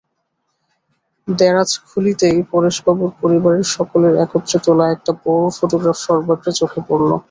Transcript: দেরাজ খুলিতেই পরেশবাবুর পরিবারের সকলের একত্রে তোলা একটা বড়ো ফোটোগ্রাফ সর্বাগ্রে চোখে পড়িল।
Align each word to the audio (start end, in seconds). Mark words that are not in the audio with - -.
দেরাজ 1.27 1.71
খুলিতেই 1.87 2.37
পরেশবাবুর 2.51 3.11
পরিবারের 3.21 3.65
সকলের 3.75 4.13
একত্রে 4.23 4.57
তোলা 4.65 4.85
একটা 4.89 5.11
বড়ো 5.21 5.47
ফোটোগ্রাফ 5.57 5.97
সর্বাগ্রে 6.05 6.51
চোখে 6.59 6.81
পড়িল। 6.87 7.11